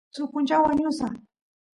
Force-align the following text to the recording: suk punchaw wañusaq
suk 0.15 0.27
punchaw 0.33 0.61
wañusaq 0.65 1.13